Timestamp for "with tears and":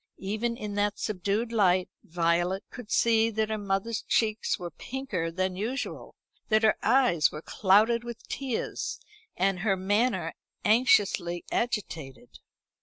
8.03-9.59